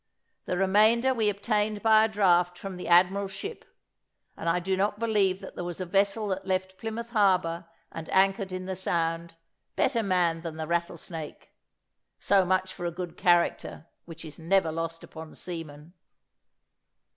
[0.45, 3.65] The remainder we obtained by a draft from the admiral's ship;
[4.35, 8.09] and I do not believe that there was a vessel that left Plymouth harbour and
[8.09, 9.35] anchored in the Sound,
[9.75, 11.51] better manned than the Rattlesnake.
[12.19, 15.93] So much for a good character, which is never lost upon seamen.